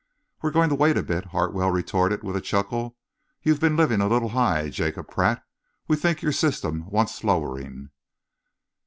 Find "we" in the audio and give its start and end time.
5.87-5.95